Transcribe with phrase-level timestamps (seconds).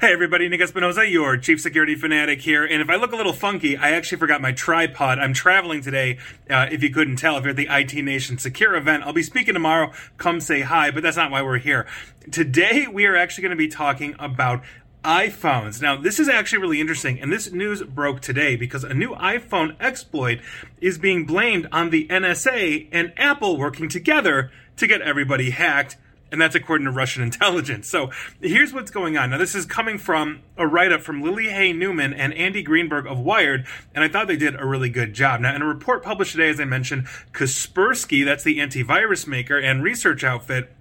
[0.00, 2.64] Hey everybody, Nick Espinosa, your chief security fanatic here.
[2.64, 5.18] And if I look a little funky, I actually forgot my tripod.
[5.18, 6.18] I'm traveling today.
[6.48, 9.22] Uh, if you couldn't tell, if you're at the IT Nation Secure event, I'll be
[9.22, 9.92] speaking tomorrow.
[10.16, 11.86] Come say hi, but that's not why we're here.
[12.30, 14.62] Today, we are actually going to be talking about
[15.04, 15.82] iPhones.
[15.82, 19.76] Now, this is actually really interesting, and this news broke today because a new iPhone
[19.80, 20.40] exploit
[20.80, 25.98] is being blamed on the NSA and Apple working together to get everybody hacked
[26.30, 27.88] and that's according to Russian intelligence.
[27.88, 28.10] So
[28.40, 29.30] here's what's going on.
[29.30, 33.06] Now, this is coming from a write up from Lily Hay Newman and Andy Greenberg
[33.06, 35.40] of Wired, and I thought they did a really good job.
[35.40, 39.82] Now, in a report published today, as I mentioned, Kaspersky, that's the antivirus maker and
[39.82, 40.72] research outfit,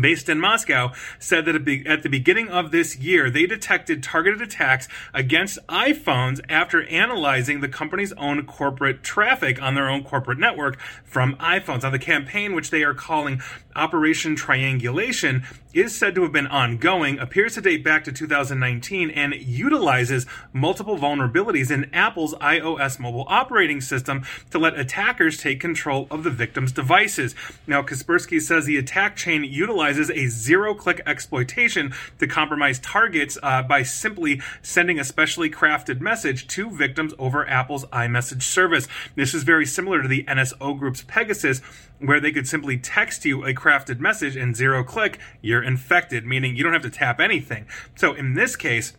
[0.00, 4.88] based in Moscow, said that at the beginning of this year, they detected targeted attacks
[5.12, 11.36] against iPhones after analyzing the company's own corporate traffic on their own corporate network from
[11.36, 11.82] iPhones.
[11.82, 13.40] Now, the campaign, which they are calling
[13.76, 19.34] Operation Triangulation, is said to have been ongoing, appears to date back to 2019, and
[19.34, 26.22] utilizes multiple vulnerabilities in Apple's iOS mobile operating system to let attackers take control of
[26.22, 27.34] the victim's devices.
[27.66, 33.62] Now, Kaspersky says the attack chain utilizes a zero click exploitation to compromise targets uh,
[33.62, 38.86] by simply sending a specially crafted message to victims over Apple's iMessage service.
[39.16, 41.60] This is very similar to the NSO Group's Pegasus,
[41.98, 46.54] where they could simply text you a crafted message and zero click, you're infected, meaning
[46.54, 47.66] you don't have to tap anything.
[47.96, 48.92] So in this case,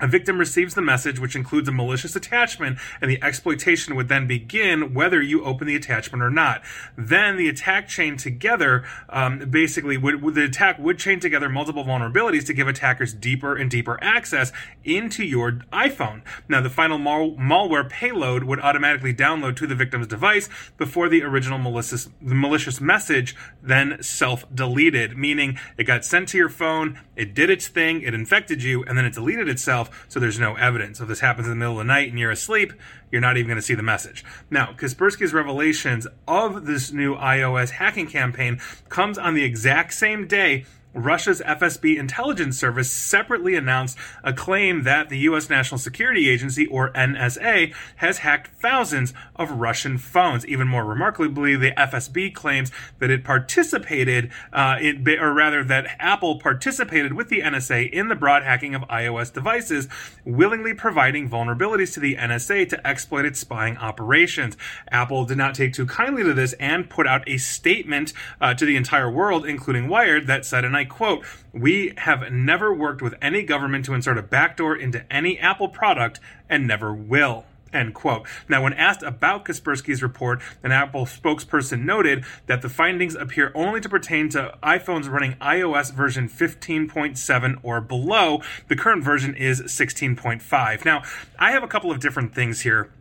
[0.00, 4.26] a victim receives the message, which includes a malicious attachment, and the exploitation would then
[4.26, 6.62] begin whether you open the attachment or not.
[6.96, 11.84] Then the attack chain together, um, basically, would, would, the attack would chain together multiple
[11.84, 16.22] vulnerabilities to give attackers deeper and deeper access into your iPhone.
[16.48, 21.22] Now, the final mal- malware payload would automatically download to the victim's device before the
[21.22, 27.32] original malicious, the malicious message then self-deleted, meaning it got sent to your phone, it
[27.32, 31.00] did its thing, it infected you, and then it deleted itself so there's no evidence.
[31.00, 32.72] If this happens in the middle of the night and you're asleep,
[33.10, 34.24] you're not even going to see the message.
[34.50, 40.64] Now, Kaspersky's revelations of this new iOS hacking campaign comes on the exact same day
[40.94, 45.50] Russia's FSB intelligence service separately announced a claim that the U.S.
[45.50, 50.46] National Security Agency, or NSA, has hacked thousands of Russian phones.
[50.46, 56.38] Even more remarkably, the FSB claims that it participated, uh, it, or rather, that Apple
[56.38, 59.88] participated with the NSA in the broad hacking of iOS devices,
[60.24, 64.56] willingly providing vulnerabilities to the NSA to exploit its spying operations.
[64.90, 68.64] Apple did not take too kindly to this and put out a statement uh, to
[68.64, 73.14] the entire world, including Wired, that said, and I quote, We have never worked with
[73.20, 77.44] any government to insert a backdoor into any Apple product and never will.
[77.74, 78.26] End quote.
[78.48, 83.80] Now, when asked about Kaspersky's report, an Apple spokesperson noted that the findings appear only
[83.80, 88.40] to pertain to iPhones running iOS version 15.7 or below.
[88.68, 90.84] The current version is 16.5.
[90.84, 91.02] Now,
[91.36, 92.92] I have a couple of different things here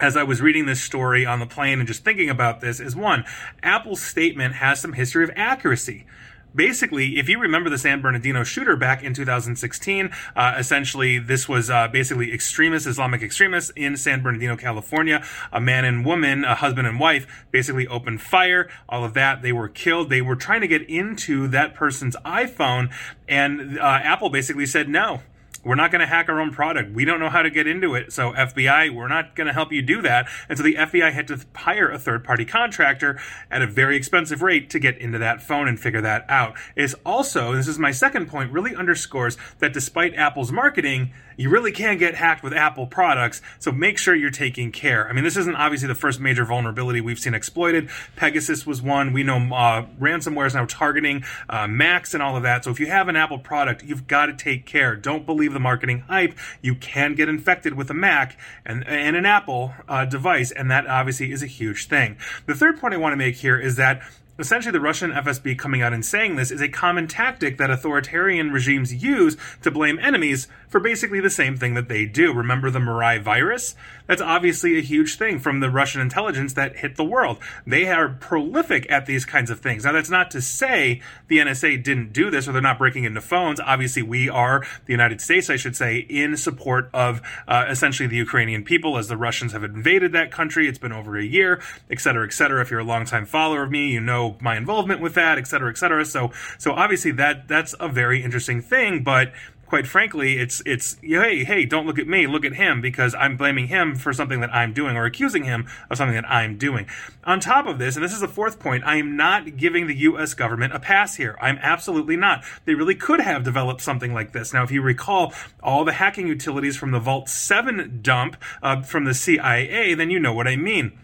[0.00, 2.96] as I was reading this story on the plane and just thinking about this is
[2.96, 3.24] one,
[3.62, 6.04] Apple's statement has some history of accuracy
[6.54, 11.70] basically, if you remember the San Bernardino shooter back in 2016, uh, essentially this was
[11.70, 15.24] uh, basically extremists, Islamic extremists in San Bernardino, California.
[15.52, 18.68] A man and woman, a husband and wife, basically opened fire.
[18.88, 20.10] All of that, they were killed.
[20.10, 22.92] They were trying to get into that person's iPhone,
[23.28, 25.20] and uh, Apple basically said no
[25.62, 26.92] we're not going to hack our own product.
[26.92, 28.12] We don't know how to get into it.
[28.12, 30.28] So FBI, we're not going to help you do that.
[30.48, 33.20] And so the FBI had to hire a third party contractor
[33.50, 36.56] at a very expensive rate to get into that phone and figure that out.
[36.76, 41.72] It's also, this is my second point, really underscores that despite Apple's marketing, you really
[41.72, 45.08] can get hacked with Apple products, so make sure you're taking care.
[45.08, 47.90] I mean, this isn't obviously the first major vulnerability we've seen exploited.
[48.16, 49.12] Pegasus was one.
[49.12, 52.64] We know uh, ransomware is now targeting uh, Macs and all of that.
[52.64, 54.96] So if you have an Apple product, you've got to take care.
[54.96, 56.34] Don't believe the marketing hype.
[56.62, 60.86] You can get infected with a Mac and, and an Apple uh, device, and that
[60.86, 62.16] obviously is a huge thing.
[62.46, 64.02] The third point I want to make here is that
[64.36, 68.50] Essentially, the Russian FSB coming out and saying this is a common tactic that authoritarian
[68.50, 72.32] regimes use to blame enemies for basically the same thing that they do.
[72.32, 73.76] Remember the Mirai virus?
[74.08, 77.38] That's obviously a huge thing from the Russian intelligence that hit the world.
[77.64, 79.84] They are prolific at these kinds of things.
[79.84, 83.20] Now, that's not to say the NSA didn't do this or they're not breaking into
[83.20, 83.60] phones.
[83.60, 88.16] Obviously, we are, the United States, I should say, in support of uh, essentially the
[88.16, 90.66] Ukrainian people as the Russians have invaded that country.
[90.68, 92.60] It's been over a year, et cetera, et cetera.
[92.60, 95.70] If you're a longtime follower of me, you know my involvement with that, et cetera,
[95.70, 96.04] et cetera.
[96.04, 99.32] So, so obviously that, that's a very interesting thing, but
[99.74, 103.36] quite frankly, it's it's hey hey, don't look at me, look at him because I'm
[103.36, 106.86] blaming him for something that I'm doing or accusing him of something that I'm doing.
[107.24, 109.96] On top of this, and this is the fourth point, I am not giving the
[109.96, 110.32] U.S.
[110.34, 111.36] government a pass here.
[111.40, 112.44] I'm absolutely not.
[112.66, 114.52] They really could have developed something like this.
[114.52, 119.06] Now, if you recall all the hacking utilities from the Vault 7 dump uh, from
[119.06, 120.96] the CIA, then you know what I mean.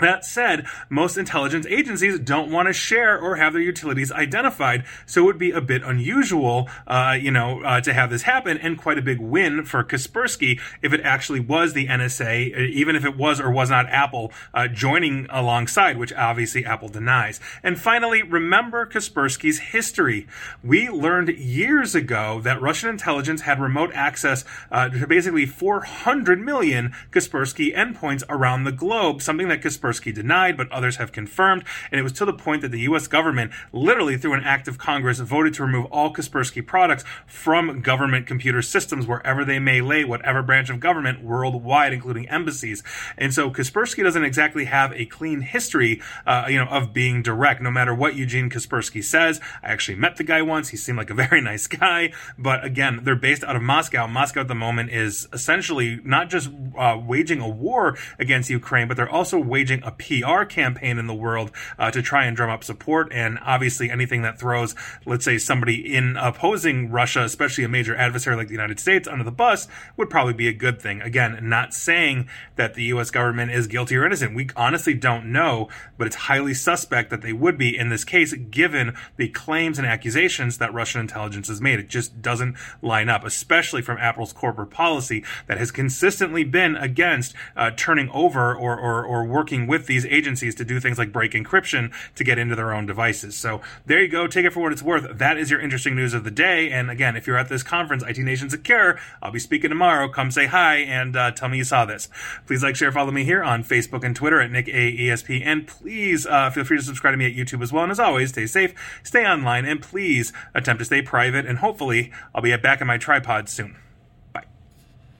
[0.00, 5.22] That said, most intelligence agencies don't want to share or have their utilities identified, so
[5.22, 8.78] it would be a bit unusual, uh, you know, uh, to have this happen, and
[8.78, 13.16] quite a big win for Kaspersky if it actually was the NSA, even if it
[13.16, 17.38] was or was not Apple uh, joining alongside, which obviously Apple denies.
[17.62, 20.26] And finally, remember Kaspersky's history.
[20.64, 26.94] We learned years ago that Russian intelligence had remote access uh, to basically 400 million
[27.10, 31.64] Kaspersky endpoints around the globe, something that Kaspersky Kaspersky denied, but others have confirmed.
[31.90, 33.06] And it was to the point that the U.S.
[33.06, 38.26] government, literally through an act of Congress, voted to remove all Kaspersky products from government
[38.26, 42.82] computer systems wherever they may lay, whatever branch of government worldwide, including embassies.
[43.18, 47.60] And so Kaspersky doesn't exactly have a clean history, uh, you know, of being direct.
[47.60, 50.68] No matter what Eugene Kaspersky says, I actually met the guy once.
[50.68, 52.12] He seemed like a very nice guy.
[52.38, 54.06] But again, they're based out of Moscow.
[54.06, 58.96] Moscow at the moment is essentially not just uh, waging a war against Ukraine, but
[58.96, 62.64] they're also waging a PR campaign in the world uh, to try and drum up
[62.64, 63.12] support.
[63.12, 64.74] And obviously, anything that throws,
[65.06, 69.24] let's say, somebody in opposing Russia, especially a major adversary like the United States, under
[69.24, 71.00] the bus would probably be a good thing.
[71.00, 73.10] Again, not saying that the U.S.
[73.10, 74.34] government is guilty or innocent.
[74.34, 75.68] We honestly don't know,
[75.98, 79.86] but it's highly suspect that they would be in this case, given the claims and
[79.86, 81.78] accusations that Russian intelligence has made.
[81.78, 87.34] It just doesn't line up, especially from Apple's corporate policy that has consistently been against
[87.56, 91.32] uh, turning over or, or, or working with these agencies to do things like break
[91.32, 93.36] encryption to get into their own devices.
[93.36, 94.26] So there you go.
[94.26, 95.18] Take it for what it's worth.
[95.18, 96.70] That is your interesting news of the day.
[96.70, 100.08] And again, if you're at this conference, IT Nation Secure, I'll be speaking tomorrow.
[100.08, 102.08] Come say hi and uh, tell me you saw this.
[102.46, 105.44] Please like, share, follow me here on Facebook and Twitter at Nick AESP.
[105.44, 107.82] And please uh, feel free to subscribe to me at YouTube as well.
[107.82, 111.46] And as always, stay safe, stay online, and please attempt to stay private.
[111.46, 113.76] And hopefully, I'll be back in my tripod soon.